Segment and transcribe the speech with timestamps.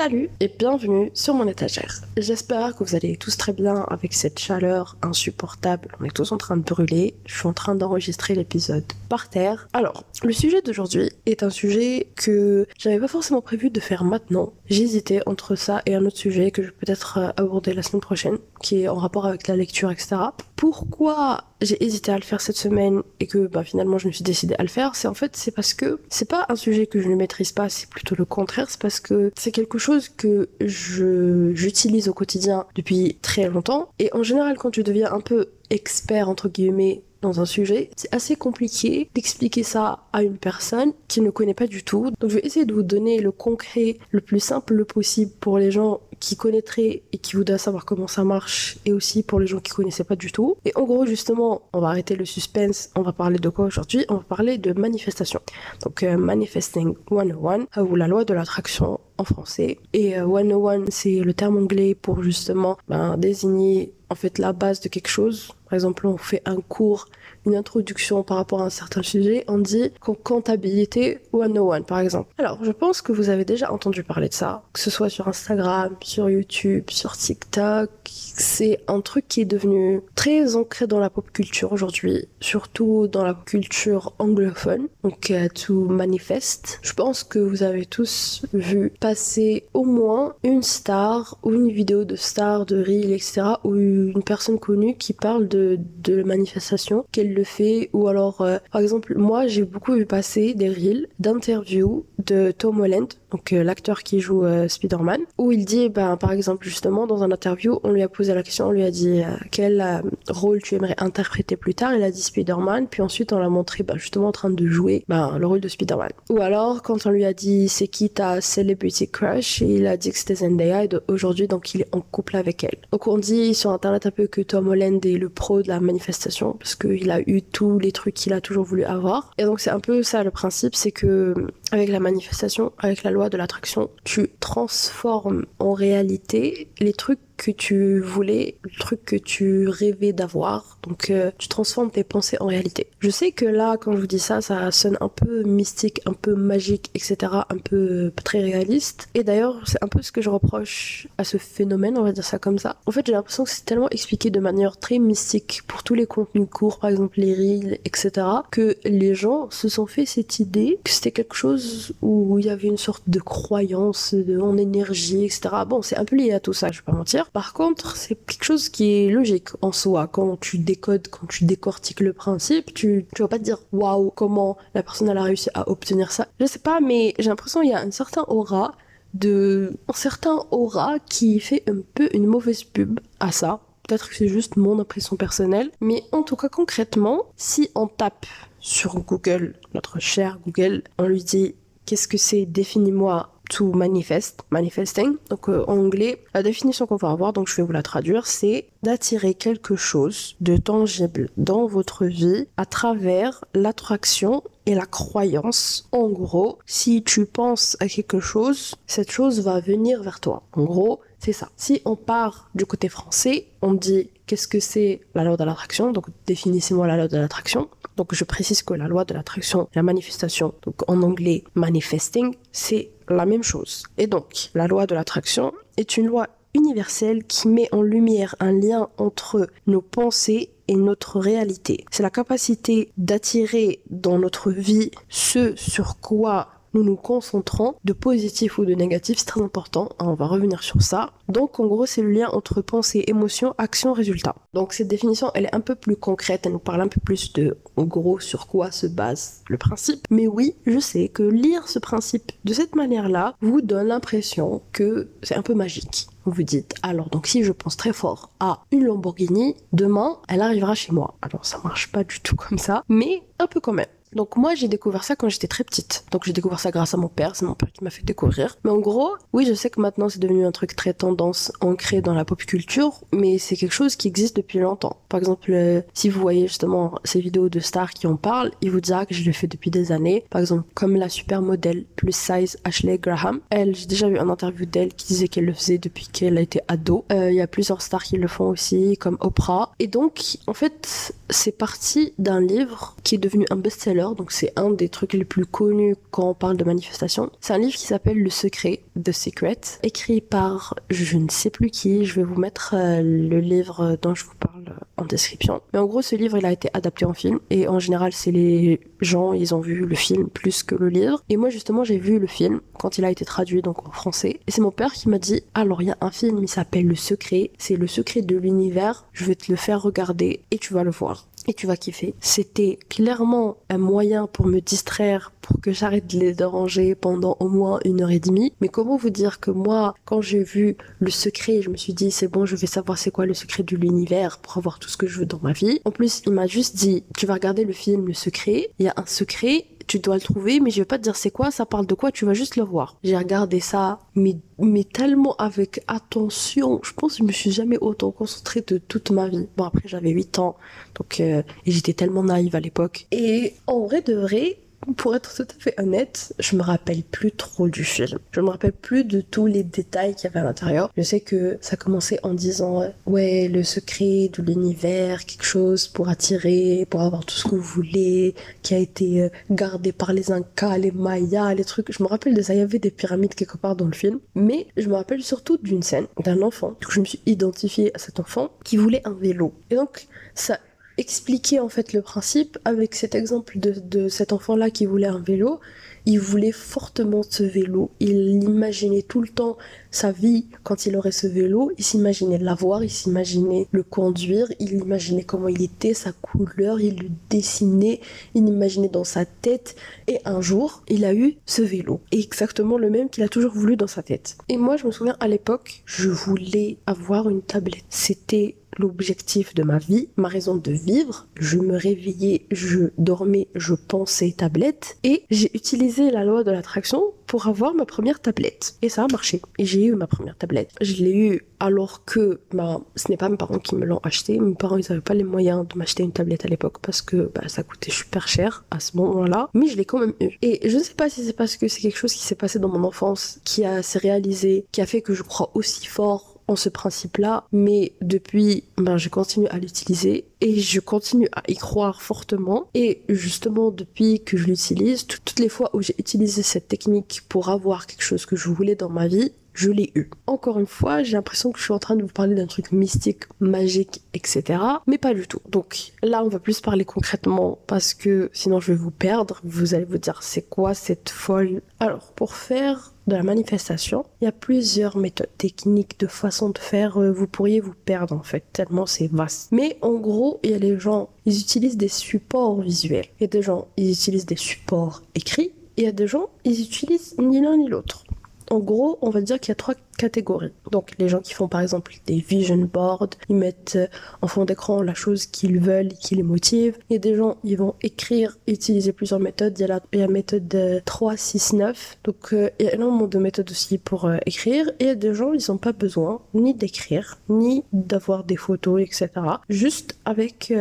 [0.00, 2.00] Salut et bienvenue sur mon étagère.
[2.16, 5.88] J'espère que vous allez tous très bien avec cette chaleur insupportable.
[6.00, 7.12] On est tous en train de brûler.
[7.26, 9.68] Je suis en train d'enregistrer l'épisode par terre.
[9.74, 14.54] Alors, le sujet d'aujourd'hui est un sujet que j'avais pas forcément prévu de faire maintenant.
[14.70, 18.00] J'hésitais entre ça et un autre sujet que je vais peut-être euh, aborder la semaine
[18.00, 20.16] prochaine, qui est en rapport avec la lecture, etc.
[20.60, 24.22] Pourquoi j'ai hésité à le faire cette semaine et que bah, finalement je me suis
[24.22, 27.00] décidée à le faire, c'est en fait c'est parce que c'est pas un sujet que
[27.00, 30.50] je ne maîtrise pas, c'est plutôt le contraire, c'est parce que c'est quelque chose que
[30.60, 35.46] je j'utilise au quotidien depuis très longtemps et en général quand tu deviens un peu
[35.70, 41.20] expert entre guillemets dans un sujet, c'est assez compliqué d'expliquer ça à une personne qui
[41.20, 42.10] ne connaît pas du tout.
[42.20, 45.70] Donc je vais essayer de vous donner le concret le plus simple possible pour les
[45.70, 49.58] gens qui connaîtraient et qui voudraient savoir comment ça marche et aussi pour les gens
[49.58, 50.56] qui connaissaient pas du tout.
[50.64, 52.90] Et en gros, justement, on va arrêter le suspense.
[52.94, 54.04] On va parler de quoi aujourd'hui?
[54.08, 55.40] On va parler de manifestation.
[55.82, 59.78] Donc euh, Manifesting 101 euh, ou la loi de l'attraction en français.
[59.92, 64.80] Et euh, 101, c'est le terme anglais pour justement ben, désigner en fait la base
[64.80, 65.52] de quelque chose.
[65.70, 67.06] Par exemple, on fait un cours,
[67.46, 69.92] une introduction par rapport à un certain sujet, on dit
[70.24, 72.34] comptabilité 101 par exemple.
[72.38, 75.28] Alors, je pense que vous avez déjà entendu parler de ça, que ce soit sur
[75.28, 77.90] Instagram, sur YouTube, sur TikTok.
[78.04, 83.22] C'est un truc qui est devenu très ancré dans la pop culture aujourd'hui, surtout dans
[83.22, 86.80] la culture anglophone, donc euh, to manifest.
[86.82, 92.04] Je pense que vous avez tous vu passer au moins une star ou une vidéo
[92.04, 93.42] de star, de reel, etc.
[93.64, 98.58] ou une personne connue qui parle de, de manifestation, qu'elle le fait, ou alors, euh,
[98.72, 103.62] par exemple, moi j'ai beaucoup vu passer des reels d'interviews de Tom Holland, donc euh,
[103.62, 107.78] l'acteur qui joue euh, Spider-Man, où il dit, ben, par exemple, justement, dans un interview,
[107.84, 110.74] on lui a posé la question, on lui a dit euh, quel euh, rôle tu
[110.74, 114.28] aimerais interpréter plus tard, il a dit Spider-Man, puis ensuite on l'a montré ben, justement
[114.28, 116.10] en train de jouer ben, le rôle de Spider-Man.
[116.30, 120.10] Ou alors, quand on lui a dit c'est qui ta celebrity crush, il a dit
[120.10, 122.78] que c'était Zendaya, et aujourd'hui, donc il est en couple avec elle.
[122.92, 125.80] Donc on dit sur internet un peu que Tom Holland est le pro de la
[125.80, 129.30] manifestation, parce qu'il a eu tous les trucs qu'il a toujours voulu avoir.
[129.38, 131.34] Et donc c'est un peu ça le principe, c'est que
[131.72, 137.50] avec la manifestation, avec la loi de l'attraction, tu transformes en réalité les trucs que
[137.50, 140.78] tu voulais, le truc que tu rêvais d'avoir.
[140.82, 142.88] Donc euh, tu transformes tes pensées en réalité.
[142.98, 146.12] Je sais que là, quand je vous dis ça, ça sonne un peu mystique, un
[146.12, 147.16] peu magique, etc.
[147.48, 149.08] Un peu euh, très réaliste.
[149.14, 152.24] Et d'ailleurs, c'est un peu ce que je reproche à ce phénomène, on va dire
[152.24, 152.76] ça comme ça.
[152.84, 156.06] En fait, j'ai l'impression que c'est tellement expliqué de manière très mystique pour tous les
[156.06, 158.26] contenus courts, par exemple les reels, etc.
[158.50, 162.50] Que les gens se sont fait cette idée que c'était quelque chose où il y
[162.50, 165.40] avait une sorte de croyance de, en énergie, etc.
[165.66, 167.29] Bon, c'est un peu lié à tout ça, je vais pas mentir.
[167.32, 170.08] Par contre, c'est quelque chose qui est logique en soi.
[170.08, 174.10] Quand tu décodes, quand tu décortiques le principe, tu, tu vas pas te dire waouh,
[174.10, 176.28] comment la personne a réussi à obtenir ça.
[176.40, 178.72] Je sais pas, mais j'ai l'impression qu'il y a un certain aura
[179.14, 183.60] de, un certain aura qui fait un peu une mauvaise pub à ça.
[183.86, 188.26] Peut-être que c'est juste mon impression personnelle, mais en tout cas concrètement, si on tape
[188.60, 191.54] sur Google, notre cher Google, on lui dit
[191.86, 195.16] qu'est-ce que c'est, définis-moi to manifest, manifesting.
[195.28, 198.26] Donc euh, en anglais, la définition qu'on va avoir, donc je vais vous la traduire,
[198.26, 205.88] c'est d'attirer quelque chose de tangible dans votre vie à travers l'attraction et la croyance.
[205.92, 210.44] En gros, si tu penses à quelque chose, cette chose va venir vers toi.
[210.52, 211.48] En gros, c'est ça.
[211.56, 215.92] Si on part du côté français, on dit qu'est-ce que c'est la loi de l'attraction?
[215.92, 217.68] Donc définissez-moi la loi de l'attraction.
[217.96, 222.90] Donc je précise que la loi de l'attraction, la manifestation, donc en anglais manifesting, c'est
[223.10, 223.84] la même chose.
[223.98, 228.52] Et donc la loi de l'attraction est une loi universelle qui met en lumière un
[228.52, 231.84] lien entre nos pensées et notre réalité.
[231.90, 238.58] C'est la capacité d'attirer dans notre vie ce sur quoi nous nous concentrons, de positif
[238.58, 241.10] ou de négatif, c'est très important, hein, on va revenir sur ça.
[241.28, 244.34] Donc en gros, c'est le lien entre pensée, émotion, action, résultat.
[244.54, 247.32] Donc cette définition, elle est un peu plus concrète, elle nous parle un peu plus
[247.32, 250.06] de, en gros, sur quoi se base le principe.
[250.10, 255.10] Mais oui, je sais que lire ce principe de cette manière-là vous donne l'impression que
[255.22, 256.08] c'est un peu magique.
[256.24, 260.42] Vous vous dites, alors donc si je pense très fort à une Lamborghini, demain, elle
[260.42, 261.14] arrivera chez moi.
[261.22, 263.86] Alors ça marche pas du tout comme ça, mais un peu quand même.
[264.14, 266.04] Donc moi j'ai découvert ça quand j'étais très petite.
[266.10, 268.56] Donc j'ai découvert ça grâce à mon père, c'est mon père qui m'a fait découvrir.
[268.64, 272.00] Mais en gros, oui je sais que maintenant c'est devenu un truc très tendance, ancré
[272.00, 274.96] dans la pop culture, mais c'est quelque chose qui existe depuis longtemps.
[275.08, 278.70] Par exemple, euh, si vous voyez justement ces vidéos de stars qui en parlent, il
[278.70, 280.24] vous dira que je le fais depuis des années.
[280.30, 283.40] Par exemple, comme la supermodèle plus size Ashley Graham.
[283.50, 286.40] Elle, j'ai déjà vu un interview d'elle qui disait qu'elle le faisait depuis qu'elle a
[286.40, 287.04] été ado.
[287.12, 289.72] Euh, Il y a plusieurs stars qui le font aussi, comme Oprah.
[289.78, 294.52] Et donc, en fait, c'est parti d'un livre qui est devenu un best-seller donc c'est
[294.56, 297.30] un des trucs les plus connus quand on parle de manifestation.
[297.40, 301.70] C'est un livre qui s'appelle Le Secret, The Secret, écrit par je ne sais plus
[301.70, 302.04] qui.
[302.04, 305.60] Je vais vous mettre euh, le livre dont je vous parle en description.
[305.72, 308.30] Mais en gros, ce livre, il a été adapté en film et en général, c'est
[308.30, 311.22] les gens, ils ont vu le film plus que le livre.
[311.28, 314.40] Et moi, justement, j'ai vu le film quand il a été traduit donc en français.
[314.46, 316.86] Et c'est mon père qui m'a dit alors il y a un film, il s'appelle
[316.86, 317.50] Le Secret.
[317.58, 319.04] C'est le secret de l'univers.
[319.12, 322.14] Je vais te le faire regarder et tu vas le voir tu vas kiffer.
[322.20, 327.48] C'était clairement un moyen pour me distraire, pour que j'arrête de les déranger pendant au
[327.48, 328.52] moins une heure et demie.
[328.60, 332.10] Mais comment vous dire que moi, quand j'ai vu le secret, je me suis dit
[332.10, 334.96] c'est bon, je vais savoir c'est quoi le secret de l'univers pour avoir tout ce
[334.96, 335.80] que je veux dans ma vie.
[335.84, 338.88] En plus, il m'a juste dit tu vas regarder le film Le Secret, il y
[338.88, 341.50] a un secret tu dois le trouver, mais je vais pas te dire c'est quoi,
[341.50, 342.96] ça parle de quoi, tu vas juste le voir.
[343.02, 346.80] J'ai regardé ça, mais, mais tellement avec attention.
[346.82, 349.48] Je pense que je me suis jamais autant concentrée de toute ma vie.
[349.56, 350.56] Bon, après, j'avais 8 ans,
[350.98, 353.06] donc, euh, et j'étais tellement naïve à l'époque.
[353.10, 354.58] Et en vrai de vrai,
[354.96, 358.18] pour être tout à fait honnête, je me rappelle plus trop du film.
[358.32, 360.90] Je me rappelle plus de tous les détails qu'il y avait à l'intérieur.
[360.96, 366.08] Je sais que ça commençait en disant ouais le secret de l'univers, quelque chose pour
[366.08, 370.32] attirer, pour avoir tout ce que vous voulez, qui a été euh, gardé par les
[370.32, 371.92] Incas, les Mayas, les trucs.
[371.92, 372.54] Je me rappelle de ça.
[372.54, 375.58] Il y avait des pyramides quelque part dans le film, mais je me rappelle surtout
[375.58, 376.74] d'une scène d'un enfant.
[376.88, 379.52] Je me suis identifiée à cet enfant qui voulait un vélo.
[379.70, 380.58] Et donc ça
[381.00, 385.58] expliquer en fait le principe avec cet exemple de, cet enfant-là qui voulait un vélo.
[386.06, 387.90] Il voulait fortement ce vélo.
[388.00, 389.58] Il imaginait tout le temps
[389.90, 391.72] sa vie quand il aurait ce vélo.
[391.78, 397.02] Il s'imaginait l'avoir, il s'imaginait le conduire, il imaginait comment il était, sa couleur, il
[397.02, 398.00] le dessinait,
[398.34, 399.76] il imaginait dans sa tête.
[400.06, 402.00] Et un jour, il a eu ce vélo.
[402.12, 404.36] exactement le même qu'il a toujours voulu dans sa tête.
[404.48, 407.84] Et moi, je me souviens à l'époque, je voulais avoir une tablette.
[407.90, 411.26] C'était l'objectif de ma vie, ma raison de vivre.
[411.38, 417.02] Je me réveillais, je dormais, je pensais tablette et j'ai utilisé la loi de l'attraction
[417.26, 418.74] pour avoir ma première tablette.
[418.82, 419.40] Et ça a marché.
[419.58, 420.70] Et j'ai eu ma première tablette.
[420.80, 424.40] Je l'ai eu alors que bah, ce n'est pas mes parents qui me l'ont acheté.
[424.40, 427.30] Mes parents, ils n'avaient pas les moyens de m'acheter une tablette à l'époque parce que
[427.34, 429.48] bah, ça coûtait super cher à ce moment-là.
[429.54, 430.30] Mais je l'ai quand même eu.
[430.42, 432.58] Et je ne sais pas si c'est parce que c'est quelque chose qui s'est passé
[432.58, 436.29] dans mon enfance, qui a s'est réalisé, qui a fait que je crois aussi fort
[436.56, 442.02] ce principe-là, mais depuis, ben, je continue à l'utiliser et je continue à y croire
[442.02, 442.68] fortement.
[442.74, 447.48] Et justement, depuis que je l'utilise, toutes les fois où j'ai utilisé cette technique pour
[447.48, 450.10] avoir quelque chose que je voulais dans ma vie, je l'ai eu.
[450.26, 452.72] Encore une fois, j'ai l'impression que je suis en train de vous parler d'un truc
[452.72, 454.60] mystique, magique, etc.
[454.86, 455.40] Mais pas du tout.
[455.48, 459.40] Donc là, on va plus parler concrètement parce que sinon je vais vous perdre.
[459.44, 461.62] Vous allez vous dire, c'est quoi cette folle?
[461.78, 466.58] Alors, pour faire de la manifestation, il y a plusieurs méthodes techniques de façon de
[466.58, 466.98] faire.
[466.98, 469.48] Euh, vous pourriez vous perdre en fait, tellement c'est vaste.
[469.50, 473.06] Mais en gros, il y a les gens, ils utilisent des supports visuels.
[473.18, 475.52] Il y a des gens, ils utilisent des supports écrits.
[475.76, 478.04] Et il y a des gens, ils utilisent ni l'un ni l'autre
[478.50, 480.52] en gros, on va dire qu'il y a trois catégories.
[480.72, 483.86] Donc les gens qui font par exemple des vision boards, ils mettent euh,
[484.22, 486.78] en fond d'écran la chose qu'ils veulent et qui les motive.
[486.88, 489.58] Il y a des gens, ils vont écrire, utiliser plusieurs méthodes.
[489.58, 491.98] Il y a la, méthode 3, 6, 9.
[492.04, 494.70] Donc euh, il y a énormément de méthodes aussi pour euh, écrire.
[494.78, 498.36] Et il y a des gens, ils n'ont pas besoin ni d'écrire, ni d'avoir des
[498.36, 499.10] photos, etc.
[499.50, 500.52] Juste avec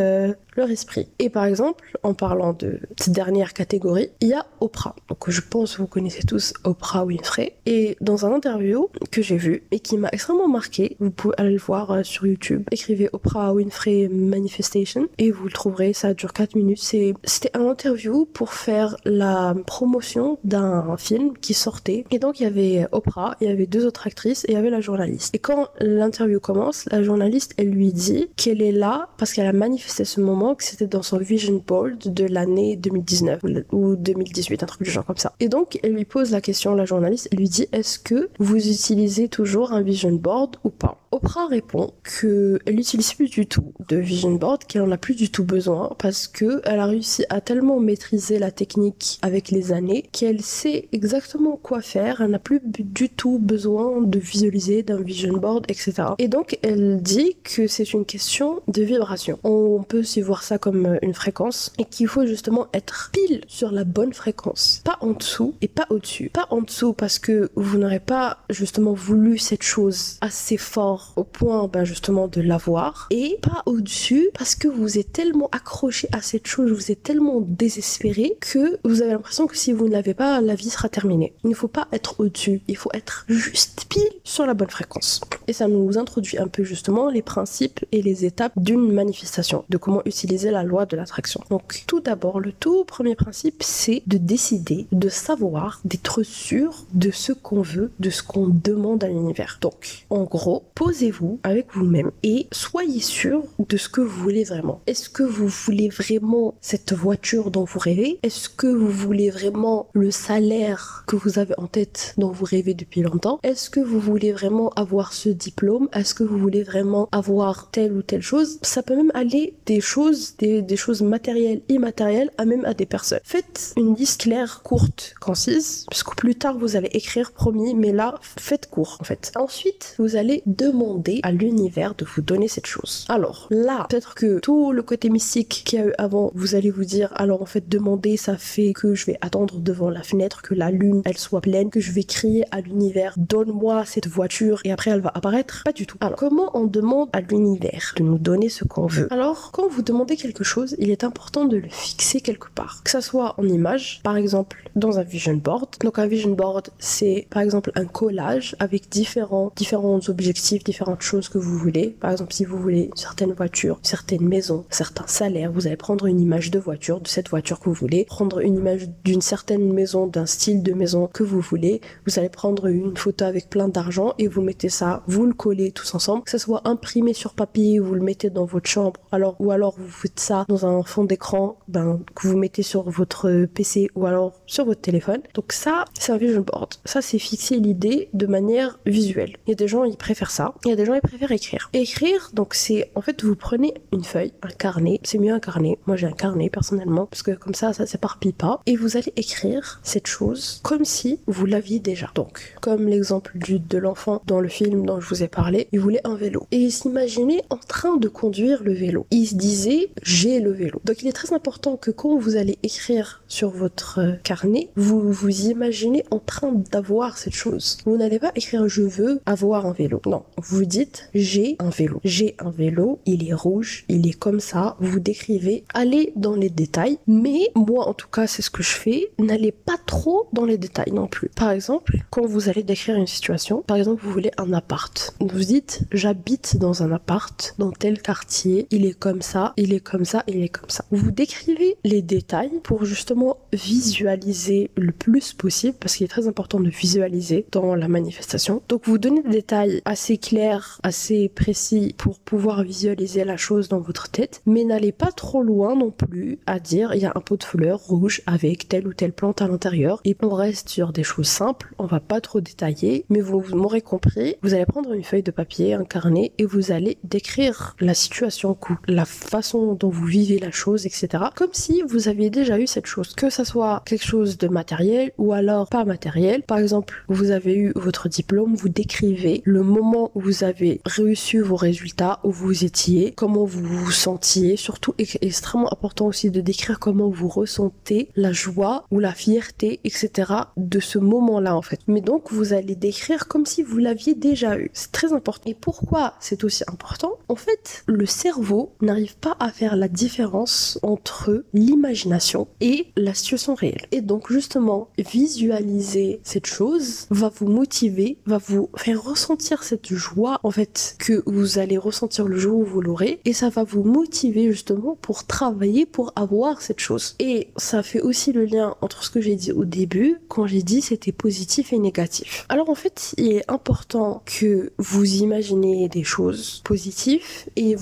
[0.56, 1.08] leur esprit.
[1.20, 4.96] Et par exemple, en parlant de cette dernière catégorie, il y a Oprah.
[5.08, 7.56] Donc je pense que vous connaissez tous Oprah Winfrey.
[7.66, 11.52] Et dans un interview que j'ai vu et qui m'a extrêmement marqué, vous pouvez aller
[11.52, 12.64] le voir euh, sur YouTube.
[12.72, 15.94] Écrivez Oprah Winfrey Manifestation et vous le trouverez.
[15.94, 16.80] Ça dure 4 minutes.
[17.24, 22.06] C'était un interview pour faire la promotion d'un film qui sortait.
[22.12, 24.58] Et donc il y avait Oprah, il y avait deux autres actrices et il y
[24.58, 25.34] avait la journaliste.
[25.36, 29.54] Et quand l'interview commence, la journaliste, elle lui dit qu'elle est là parce qu'elle a
[29.54, 34.66] manifesté ce moment que c'était dans son vision board de l'année 2019 ou 2018, un
[34.66, 35.34] truc du genre comme ça.
[35.40, 38.56] Et donc, elle lui pose la question, la journaliste, elle lui dit est-ce que vous
[38.56, 43.98] utilisez toujours un vision board ou pas Oprah répond qu'elle n'utilise plus du tout de
[43.98, 47.42] vision board, qu'elle en a plus du tout besoin parce que elle a réussi à
[47.42, 52.22] tellement maîtriser la technique avec les années qu'elle sait exactement quoi faire.
[52.22, 55.94] Elle n'a plus du tout besoin de visualiser d'un vision board, etc.
[56.20, 59.40] Et donc elle dit que c'est une question de vibration.
[59.44, 63.72] On peut aussi voir ça comme une fréquence et qu'il faut justement être pile sur
[63.72, 66.30] la bonne fréquence, pas en dessous et pas au-dessus.
[66.32, 71.24] Pas en dessous parce que vous n'aurez pas justement voulu cette chose assez fort au
[71.24, 76.22] point ben, justement de l'avoir et pas au-dessus parce que vous êtes tellement accroché à
[76.22, 80.14] cette chose, vous êtes tellement désespéré que vous avez l'impression que si vous ne l'avez
[80.14, 81.34] pas, la vie sera terminée.
[81.44, 85.22] Il ne faut pas être au-dessus, il faut être juste pile sur la bonne fréquence.
[85.48, 89.78] Et ça nous introduit un peu justement les principes et les étapes d'une manifestation, de
[89.78, 91.42] comment utiliser la loi de l'attraction.
[91.50, 97.12] Donc tout d'abord, le tout premier principe, c'est de décider, de savoir, d'être sûr de
[97.12, 99.58] ce qu'on veut, de ce qu'on demande à l'univers.
[99.62, 104.82] Donc en gros, posez-vous avec vous-même et soyez sûr de ce que vous voulez vraiment.
[104.88, 108.18] Est-ce que vous voulez vraiment cette voiture dont vous rêvez?
[108.24, 112.74] Est-ce que vous voulez vraiment le salaire que vous avez en tête dont vous rêvez
[112.74, 113.40] depuis longtemps?
[113.44, 115.90] Est-ce que vous voulez vraiment avoir ce diplôme?
[115.94, 118.58] Est-ce que vous voulez vraiment avoir telle ou telle chose?
[118.64, 123.20] Ça peut même aller des choses, des, choses matérielles, immatérielles, à même à des personnes.
[123.24, 128.16] Faites une liste claire, courte, concise, parce plus tard vous allez écrire promis, mais là,
[128.22, 129.32] faites court en fait.
[129.36, 130.79] Ensuite, vous allez demander
[131.24, 133.06] à l'univers de vous donner cette chose.
[133.10, 136.70] Alors là, peut-être que tout le côté mystique qu'il y a eu avant, vous allez
[136.70, 140.42] vous dire, alors en fait, demander, ça fait que je vais attendre devant la fenêtre,
[140.42, 144.62] que la lune, elle soit pleine, que je vais crier à l'univers, donne-moi cette voiture,
[144.64, 145.64] et après elle va apparaître.
[145.64, 145.98] Pas du tout.
[146.02, 149.12] Alors, comment on demande à l'univers de nous donner ce qu'on veut?
[149.12, 152.82] Alors, quand vous demandez quelque chose, il est important de le fixer quelque part.
[152.84, 155.70] Que ça soit en image, par exemple, dans un vision board.
[155.82, 161.30] Donc, un vision board, c'est par exemple un collage avec différents, différents objectifs, différentes choses
[161.30, 161.96] que vous voulez.
[162.00, 165.76] Par exemple, si vous voulez une certaine voiture, une certaine maison, certains salaires, vous allez
[165.76, 169.22] prendre une image de voiture, de cette voiture que vous voulez, prendre une image d'une
[169.22, 171.82] certaine maison, d'un style de maison que vous voulez.
[172.06, 175.72] Vous allez prendre une photo avec plein d'argent et vous mettez ça, vous le collez
[175.72, 179.36] tous ensemble, que ce soit imprimé sur papier, vous le mettez dans votre chambre, alors
[179.40, 183.46] ou alors vous faites ça dans un fond d'écran, ben que vous mettez sur votre
[183.46, 185.22] PC ou alors sur votre téléphone.
[185.34, 186.76] Donc ça, c'est un vision board.
[186.86, 189.38] Ça, c'est fixer l'idée de manière visuelle.
[189.46, 190.54] Il y a des gens, ils préfèrent ça.
[190.66, 191.70] Il y a des gens, ils préfèrent écrire.
[191.74, 195.00] Écrire, donc c'est, en fait, vous prenez une feuille, un carnet.
[195.04, 195.78] C'est mieux un carnet.
[195.88, 198.62] Moi, j'ai un carnet, personnellement, parce que comme ça, ça s'éparpille pas.
[198.66, 202.12] Et vous allez écrire cette chose comme si vous l'aviez déjà.
[202.16, 205.80] Donc, comme l'exemple du, de l'enfant dans le film dont je vous ai parlé, il
[205.80, 206.46] voulait un vélo.
[206.52, 209.06] Et il s'imaginait en train de conduire le vélo.
[209.12, 210.82] Il se disait, j'ai le vélo.
[210.86, 215.12] Donc, il est très important que quand vous allez écrire sur votre euh, carnet, vous
[215.12, 217.78] vous imaginez en train d'avoir cette chose.
[217.86, 220.02] Vous n'allez pas écrire je veux avoir un vélo.
[220.06, 222.02] Non, vous dites j'ai un vélo.
[222.04, 224.76] J'ai un vélo, il est rouge, il est comme ça.
[224.80, 226.98] Vous décrivez, allez dans les détails.
[227.06, 229.12] Mais moi, en tout cas, c'est ce que je fais.
[229.20, 231.30] N'allez pas trop dans les détails non plus.
[231.30, 235.16] Par exemple, quand vous allez décrire une situation, par exemple, vous voulez un appart.
[235.20, 238.66] Vous dites j'habite dans un appart dans tel quartier.
[238.72, 240.84] Il est comme ça, il est comme ça, il est comme ça.
[240.90, 246.60] Vous décrivez les détails pour justement visualiser le plus possible parce qu'il est très important
[246.60, 248.64] de visualiser dans la manifestation.
[248.68, 250.39] Donc vous donnez des détails assez clairs,
[250.84, 255.76] assez précis pour pouvoir visualiser la chose dans votre tête, mais n'allez pas trop loin
[255.76, 258.94] non plus à dire il y a un pot de fleurs rouge avec telle ou
[258.94, 262.42] telle plante à l'intérieur et on reste sur des choses simples, on va pas trop
[262.42, 266.34] détailler, mais vous, vous m'aurez compris, vous allez prendre une feuille de papier, un carnet
[266.38, 271.24] et vous allez décrire la situation, la façon dont vous vivez la chose, etc.
[271.36, 275.12] Comme si vous aviez déjà eu cette chose, que ça soit quelque chose de matériel
[275.18, 276.44] ou alors pas matériel.
[276.44, 281.38] Par exemple, vous avez eu votre diplôme, vous décrivez le moment où vous avez réussi
[281.38, 284.58] vos résultats, où vous étiez, comment vous vous sentiez.
[284.58, 290.32] Surtout, extrêmement important aussi de décrire comment vous ressentez la joie ou la fierté, etc.
[290.58, 291.80] de ce moment-là en fait.
[291.88, 294.70] Mais donc, vous allez décrire comme si vous l'aviez déjà eu.
[294.74, 295.50] C'est très important.
[295.50, 297.18] Et pourquoi c'est aussi important?
[297.28, 303.56] En fait, le cerveau n'arrive pas à faire la différence entre l'imagination et la situation
[303.56, 303.86] réelle.
[303.92, 310.09] Et donc, justement, visualiser cette chose va vous motiver, va vous faire ressentir cette joie
[310.18, 313.84] en fait que vous allez ressentir le jour où vous l'aurez et ça va vous
[313.84, 317.16] motiver justement pour travailler pour avoir cette chose.
[317.20, 320.64] Et ça fait aussi le lien entre ce que j'ai dit au début quand j'ai
[320.64, 322.46] dit c'était positif et négatif.
[322.50, 327.24] Alors en fait, il est important que vous imaginez des choses positives
[327.56, 327.76] et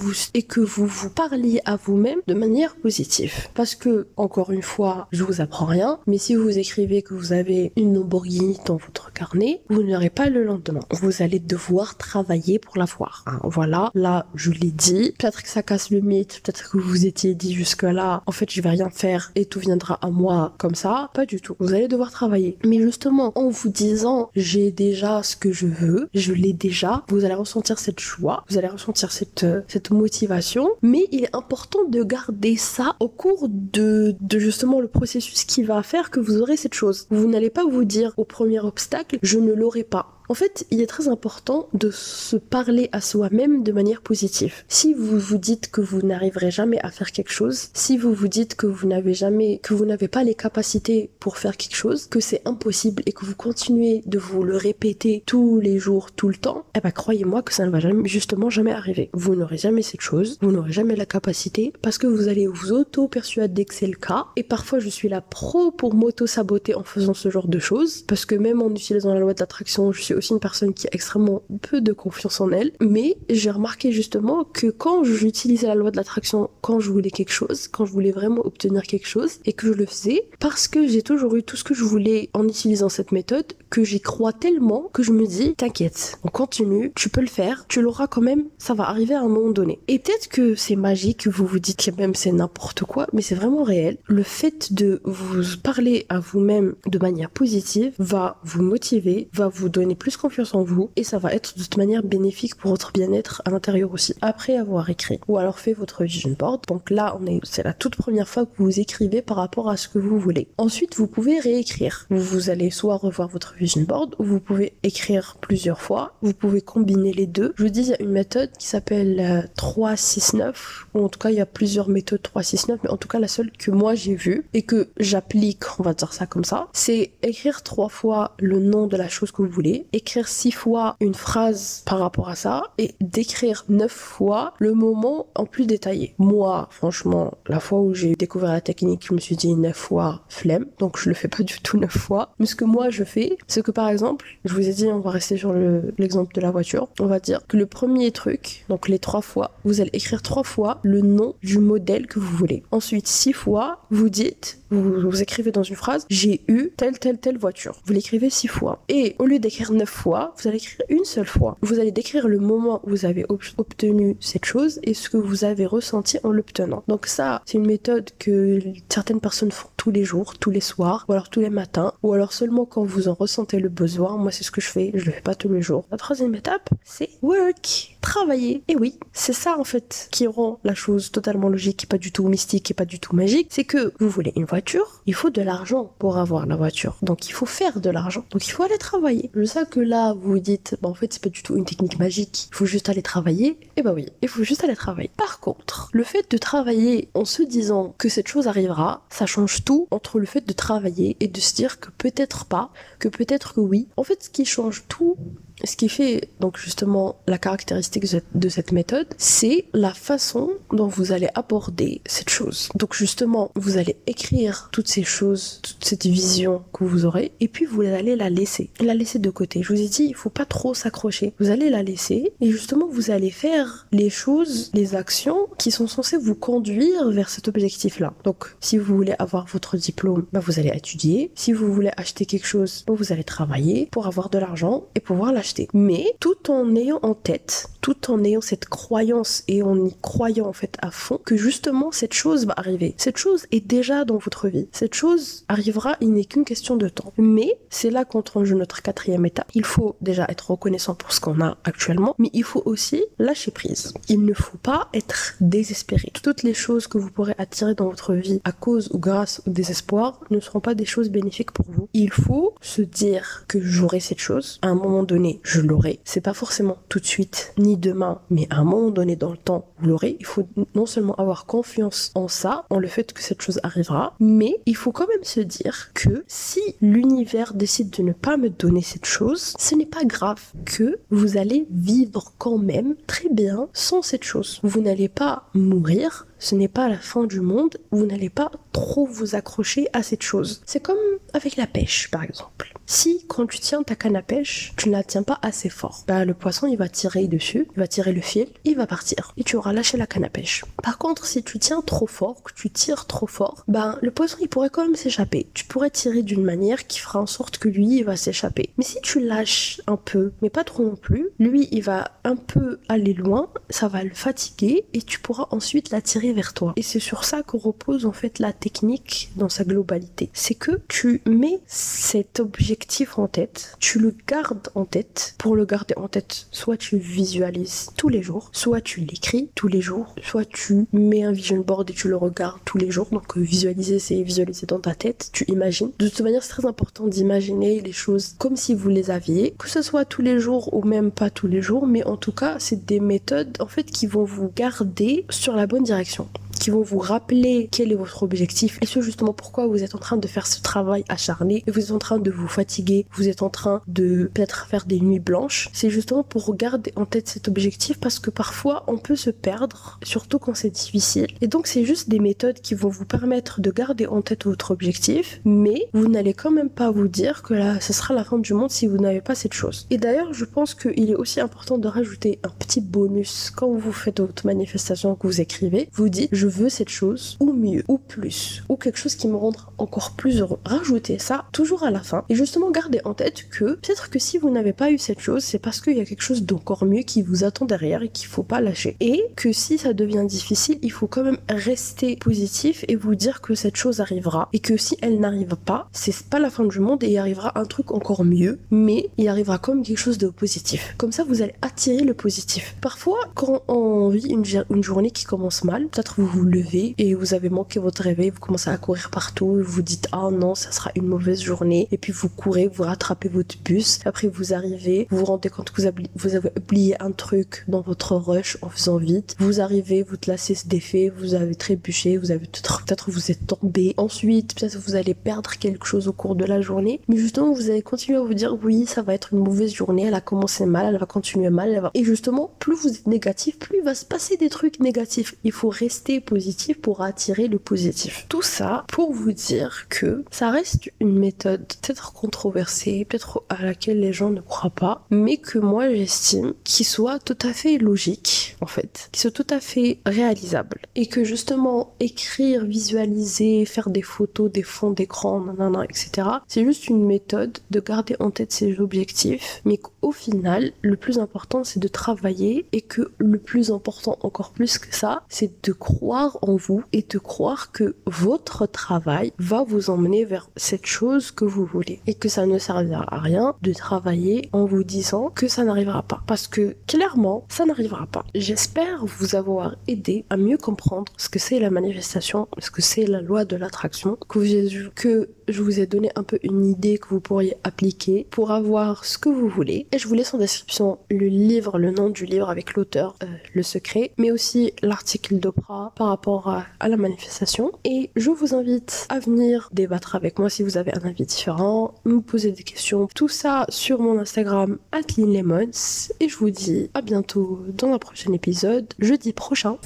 [0.44, 5.24] que vous vous parliez à vous-même de manière positive parce que encore une fois, je
[5.24, 9.62] vous apprends rien, mais si vous écrivez que vous avez une Lamborghini dans votre carnet,
[9.70, 10.82] vous n'aurez pas le lendemain.
[10.92, 12.17] Vous allez devoir travailler
[12.62, 13.24] pour l'avoir.
[13.26, 15.14] Hein, voilà, là, je l'ai dit.
[15.18, 18.52] Peut-être que ça casse le mythe, peut-être que vous vous étiez dit jusque-là, en fait,
[18.52, 21.10] je vais rien faire et tout viendra à moi comme ça.
[21.14, 21.56] Pas du tout.
[21.60, 22.58] Vous allez devoir travailler.
[22.66, 27.26] Mais justement, en vous disant, j'ai déjà ce que je veux, je l'ai déjà, vous
[27.26, 30.70] allez ressentir cette joie, vous allez ressentir cette, euh, cette motivation.
[30.82, 35.64] Mais il est important de garder ça au cours de, de justement le processus qui
[35.64, 37.08] va faire que vous aurez cette chose.
[37.10, 40.17] Vous n'allez pas vous dire au premier obstacle, je ne l'aurai pas.
[40.30, 44.54] En fait, il est très important de se parler à soi-même de manière positive.
[44.68, 48.28] Si vous vous dites que vous n'arriverez jamais à faire quelque chose, si vous vous
[48.28, 52.08] dites que vous n'avez jamais, que vous n'avez pas les capacités pour faire quelque chose,
[52.08, 56.28] que c'est impossible et que vous continuez de vous le répéter tous les jours, tout
[56.28, 59.10] le temps, eh ben croyez-moi que ça ne va justement jamais arriver.
[59.14, 62.74] Vous n'aurez jamais cette chose, vous n'aurez jamais la capacité parce que vous allez vous
[62.74, 64.26] auto-persuader que c'est le cas.
[64.36, 68.26] Et parfois, je suis la pro pour m'auto-saboter en faisant ce genre de choses parce
[68.26, 71.82] que même en utilisant la loi de l'attraction, aussi une personne qui a extrêmement peu
[71.82, 72.72] de confiance en elle.
[72.82, 77.32] Mais j'ai remarqué justement que quand j'utilisais la loi de l'attraction, quand je voulais quelque
[77.32, 80.88] chose, quand je voulais vraiment obtenir quelque chose et que je le faisais, parce que
[80.88, 84.34] j'ai toujours eu tout ce que je voulais en utilisant cette méthode, que j'y crois
[84.34, 88.22] tellement que je me dis, t'inquiète, on continue, tu peux le faire, tu l'auras quand
[88.22, 89.80] même, ça va arriver à un moment donné.
[89.88, 93.36] Et peut-être que c'est magique, vous vous dites que même c'est n'importe quoi, mais c'est
[93.36, 93.98] vraiment réel.
[94.08, 99.70] Le fait de vous parler à vous-même de manière positive va vous motiver, va vous
[99.70, 102.94] donner plus confiance en vous et ça va être de toute manière bénéfique pour votre
[102.94, 104.14] bien-être à l'intérieur aussi.
[104.22, 107.74] Après avoir écrit ou alors fait votre vision board, donc là on est, c'est la
[107.74, 110.48] toute première fois que vous écrivez par rapport à ce que vous voulez.
[110.58, 112.06] Ensuite vous pouvez réécrire.
[112.10, 116.14] Vous allez soit revoir votre vision board ou vous pouvez écrire plusieurs fois.
[116.22, 117.54] Vous pouvez combiner les deux.
[117.58, 121.20] Je vous dis il y a une méthode qui s'appelle 369 euh, ou en tout
[121.20, 123.96] cas il y a plusieurs méthodes 369 mais en tout cas la seule que moi
[123.96, 128.36] j'ai vue et que j'applique, on va dire ça comme ça, c'est écrire trois fois
[128.40, 132.30] le nom de la chose que vous voulez, écrire six fois une phrase par rapport
[132.30, 136.14] à ça et d'écrire neuf fois le moment en plus détaillé.
[136.18, 140.22] Moi, franchement, la fois où j'ai découvert la technique, je me suis dit neuf fois
[140.30, 142.30] flemme, donc je le fais pas du tout neuf fois.
[142.40, 145.00] Mais ce que moi je fais, c'est que par exemple, je vous ai dit, on
[145.00, 145.54] va rester sur
[145.98, 149.52] l'exemple de la voiture, on va dire que le premier truc, donc les trois fois,
[149.66, 152.64] vous allez écrire trois fois le nom du modèle que vous voulez.
[152.72, 157.38] Ensuite, six fois, vous dites vous, écrivez dans une phrase j'ai eu telle telle telle
[157.38, 157.80] voiture.
[157.86, 158.84] Vous l'écrivez six fois.
[158.90, 161.58] Et au lieu d'écrire neuf fois, vous allez écrire une seule fois.
[161.62, 165.44] Vous allez décrire le moment où vous avez obtenu cette chose et ce que vous
[165.44, 166.84] avez ressenti en l'obtenant.
[166.88, 171.06] Donc ça, c'est une méthode que certaines personnes font tous les jours, tous les soirs,
[171.08, 174.18] ou alors tous les matins, ou alors seulement quand vous en ressentez le besoin.
[174.18, 174.92] Moi, c'est ce que je fais.
[174.94, 175.86] Je le fais pas tous les jours.
[175.92, 178.64] La troisième étape, c'est work, travailler.
[178.68, 182.12] Et oui, c'est ça en fait qui rend la chose totalement logique et pas du
[182.12, 183.48] tout mystique et pas du tout magique.
[183.52, 184.68] C'est que vous voulez une voiture
[185.06, 186.98] il faut de l'argent pour avoir la voiture.
[187.02, 188.24] Donc il faut faire de l'argent.
[188.32, 189.30] Donc il faut aller travailler.
[189.34, 191.66] Je sais que là, vous vous dites, bah, en fait, c'est pas du tout une
[191.66, 192.48] technique magique.
[192.52, 193.48] Il faut juste aller travailler.
[193.50, 195.12] Et eh bah oui, il faut juste aller travailler.
[195.18, 199.64] Par contre, le fait de travailler en se disant que cette chose arrivera, ça change
[199.64, 203.54] tout entre le fait de travailler et de se dire que peut-être pas, que peut-être
[203.54, 203.88] que oui.
[203.98, 205.18] En fait, ce qui change tout,
[205.64, 211.12] ce qui fait donc justement la caractéristique de cette méthode, c'est la façon dont vous
[211.12, 212.70] allez aborder cette chose.
[212.76, 217.48] Donc justement, vous allez écrire toutes ces choses, toute cette vision que vous aurez, et
[217.48, 219.64] puis vous allez la laisser, la laisser de côté.
[219.64, 221.34] Je vous ai dit, il faut pas trop s'accrocher.
[221.40, 225.88] Vous allez la laisser, et justement, vous allez faire les choses, les actions qui sont
[225.88, 228.14] censées vous conduire vers cet objectif-là.
[228.24, 231.32] Donc, si vous voulez avoir votre diplôme, bah, vous allez étudier.
[231.36, 235.00] Si vous voulez acheter quelque chose, bah, vous allez travailler pour avoir de l'argent et
[235.00, 239.86] pouvoir l'acheter mais tout en ayant en tête, tout en ayant cette croyance et en
[239.86, 242.94] y croyant en fait à fond que justement cette chose va arriver.
[242.98, 244.68] Cette chose est déjà dans votre vie.
[244.72, 247.14] Cette chose arrivera, il n'est qu'une question de temps.
[247.18, 249.50] Mais c'est là qu'entre en jeu notre quatrième étape.
[249.54, 253.52] Il faut déjà être reconnaissant pour ce qu'on a actuellement, mais il faut aussi lâcher
[253.52, 253.94] prise.
[254.10, 256.12] Il ne faut pas être désespéré.
[256.24, 259.50] Toutes les choses que vous pourrez attirer dans votre vie à cause ou grâce au
[259.50, 261.88] désespoir ne seront pas des choses bénéfiques pour vous.
[261.94, 266.00] Il faut se dire que j'aurai cette chose à un moment donné je l'aurai.
[266.04, 269.38] C'est pas forcément tout de suite, ni demain, mais à un moment donné dans le
[269.38, 270.18] temps, vous l'aurez.
[270.20, 274.16] Il faut non seulement avoir confiance en ça, en le fait que cette chose arrivera,
[274.20, 278.50] mais il faut quand même se dire que si l'univers décide de ne pas me
[278.50, 283.68] donner cette chose, ce n'est pas grave que vous allez vivre quand même très bien
[283.74, 284.60] sans cette chose.
[284.64, 289.06] Vous n'allez pas mourir, ce n'est pas la fin du monde, vous n'allez pas trop
[289.06, 290.62] vous accrocher à cette chose.
[290.66, 290.98] C'est comme
[291.34, 292.77] avec la pêche par exemple.
[292.90, 296.06] Si quand tu tiens ta canne à pêche, tu ne la tiens pas assez fort,
[296.08, 299.34] bah le poisson il va tirer dessus, il va tirer le fil, il va partir
[299.36, 300.64] et tu auras lâché la canne à pêche.
[300.82, 304.38] Par contre, si tu tiens trop fort, que tu tires trop fort, bah le poisson
[304.40, 305.50] il pourrait quand même s'échapper.
[305.54, 308.70] Tu pourrais tirer d'une manière qui fera en sorte que lui il va s'échapper.
[308.78, 312.38] Mais si tu lâches un peu, mais pas trop non plus, lui il va un
[312.38, 316.72] peu aller loin, ça va le fatiguer et tu pourras ensuite l'attirer vers toi.
[316.78, 320.30] Et c'est sur ça que repose en fait la technique dans sa globalité.
[320.32, 322.77] C'est que tu mets cet objectif
[323.18, 325.36] en tête, tu le gardes en tête.
[325.38, 329.68] Pour le garder en tête, soit tu visualises tous les jours, soit tu l'écris tous
[329.68, 333.08] les jours, soit tu mets un vision board et tu le regardes tous les jours.
[333.12, 335.92] Donc euh, visualiser, c'est visualiser dans ta tête, tu imagines.
[336.00, 339.70] De toute manière, c'est très important d'imaginer les choses comme si vous les aviez, que
[339.70, 342.58] ce soit tous les jours ou même pas tous les jours, mais en tout cas,
[342.60, 346.28] c'est des méthodes en fait qui vont vous garder sur la bonne direction
[346.68, 350.00] qui vont vous rappeler quel est votre objectif et ce justement pourquoi vous êtes en
[350.00, 353.30] train de faire ce travail acharné et vous êtes en train de vous fatiguer, vous
[353.30, 355.70] êtes en train de peut-être faire des nuits blanches.
[355.72, 359.98] C'est justement pour garder en tête cet objectif parce que parfois on peut se perdre,
[360.04, 361.28] surtout quand c'est difficile.
[361.40, 364.72] Et donc c'est juste des méthodes qui vont vous permettre de garder en tête votre
[364.72, 368.40] objectif, mais vous n'allez quand même pas vous dire que là ce sera la fin
[368.40, 369.88] du monde si vous n'avez pas cette chose.
[369.90, 373.94] Et d'ailleurs je pense qu'il est aussi important de rajouter un petit bonus quand vous
[373.94, 375.88] faites votre manifestation que vous écrivez.
[375.94, 379.36] Vous dites je veux cette chose, ou mieux, ou plus, ou quelque chose qui me
[379.36, 380.60] rendra encore plus heureux.
[380.66, 382.24] Rajoutez ça toujours à la fin.
[382.30, 385.44] Et justement, gardez en tête que peut-être que si vous n'avez pas eu cette chose,
[385.44, 388.28] c'est parce qu'il y a quelque chose d'encore mieux qui vous attend derrière et qu'il
[388.28, 388.98] faut pas lâcher.
[389.00, 393.42] Et que si ça devient difficile, il faut quand même rester positif et vous dire
[393.42, 394.50] que cette chose arrivera.
[394.54, 397.60] Et que si elle n'arrive pas, c'est pas la fin du monde et il arrivera
[397.60, 400.96] un truc encore mieux, mais il arrivera comme quelque chose de positif.
[400.98, 402.76] Comme ça, vous allez attirer le positif.
[402.82, 407.14] Parfois, quand on vit une, une journée qui commence mal, peut-être vous vous levez et
[407.14, 410.72] vous avez manqué votre réveil, vous commencez à courir partout, vous dites ah non, ça
[410.72, 415.08] sera une mauvaise journée, et puis vous courez, vous rattrapez votre bus, après vous arrivez,
[415.10, 415.82] vous vous rendez compte que
[416.16, 420.56] vous avez, oublié un truc dans votre rush en faisant vite, vous arrivez, vous lacez
[420.56, 425.14] ce défait, vous avez trébuché, vous avez peut-être vous êtes tombé, ensuite peut-être vous allez
[425.14, 428.34] perdre quelque chose au cours de la journée, mais justement vous allez continuer à vous
[428.34, 431.50] dire oui, ça va être une mauvaise journée, elle a commencé mal, elle va continuer
[431.50, 431.92] mal, elle va...
[431.94, 435.36] et justement plus vous êtes négatif, plus il va se passer des trucs négatifs.
[435.44, 436.37] Il faut rester positif
[436.82, 438.26] pour attirer le positif.
[438.30, 444.00] Tout ça pour vous dire que ça reste une méthode peut-être controversée, peut-être à laquelle
[444.00, 448.56] les gens ne croient pas, mais que moi j'estime qui soit tout à fait logique
[448.62, 454.02] en fait, qui soit tout à fait réalisable et que justement écrire, visualiser, faire des
[454.02, 456.28] photos, des fonds d'écran, nanana, etc.
[456.48, 461.20] C'est juste une méthode de garder en tête ses objectifs, mais qu'au final, le plus
[461.20, 465.74] important c'est de travailler et que le plus important encore plus que ça, c'est de
[465.74, 471.32] croire en vous et de croire que votre travail va vous emmener vers cette chose
[471.32, 475.30] que vous voulez et que ça ne servira à rien de travailler en vous disant
[475.30, 478.26] que ça n'arrivera pas parce que clairement ça n'arrivera pas.
[478.36, 483.06] J'espère vous avoir aidé à mieux comprendre ce que c'est la manifestation, ce que c'est
[483.06, 487.10] la loi de l'attraction, que, que je vous ai donné un peu une idée que
[487.10, 489.88] vous pourriez appliquer pour avoir ce que vous voulez.
[489.92, 493.28] Et je vous laisse en description le livre, le nom du livre avec l'auteur, euh,
[493.54, 497.72] Le Secret, mais aussi l'article d'Oprah par rapport à, la manifestation.
[497.84, 501.94] Et je vous invite à venir débattre avec moi si vous avez un avis différent,
[502.06, 504.78] me poser des questions, tout ça sur mon Instagram,
[505.18, 505.72] @linlemons.
[506.20, 509.78] Et je vous dis à bientôt dans un prochain épisode, jeudi prochain.